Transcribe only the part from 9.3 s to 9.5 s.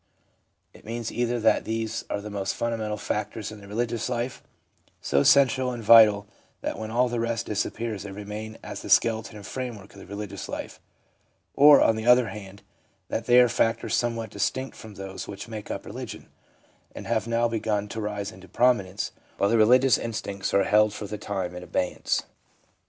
and